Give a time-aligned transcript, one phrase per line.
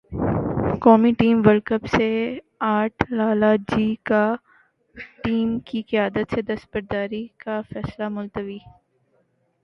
[0.81, 2.07] قومی team world cup سے
[2.67, 4.23] اٹ لالہ جی کا
[5.23, 8.57] ٹیم کی قیادت سے دستبرداری کا فیصلہ ملتوی